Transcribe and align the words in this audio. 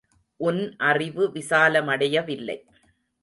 உன் 0.39 0.75
அறிவு 0.77 1.23
விசாலமடையவில்லை. 1.33 2.57